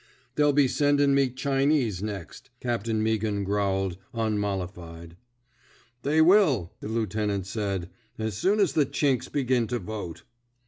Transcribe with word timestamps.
They'll 0.33 0.51
be 0.51 0.65
sendiu' 0.67 1.07
me 1.09 1.29
Chinese 1.29 2.01
next," 2.01 2.49
Captain 2.59 3.03
Meaghan 3.03 3.43
growled, 3.45 3.97
unmollified. 4.15 5.15
They 6.01 6.21
will," 6.23 6.73
the 6.79 6.87
lieutenant 6.87 7.45
said, 7.45 7.87
as 8.17 8.35
soon 8.35 8.59
as 8.59 8.73
the 8.73 8.87
Chinks 8.87 9.29
begiu 9.29 9.67
to 9.67 9.77
vote." 9.77 10.23